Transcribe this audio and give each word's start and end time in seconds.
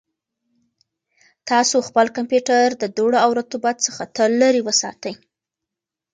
تاسو 1.49 1.75
خپل 1.87 2.05
کمپیوټر 2.17 2.65
د 2.81 2.83
دوړو 2.97 3.17
او 3.25 3.29
رطوبت 3.39 3.75
څخه 3.85 4.03
تل 4.15 4.31
لرې 4.41 4.61
وساتئ. 4.67 5.13